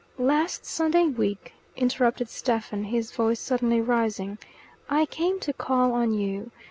[0.17, 4.39] "Last Sunday week," interrupted Stephen, his voice suddenly rising,
[4.89, 6.49] "I came to call on you.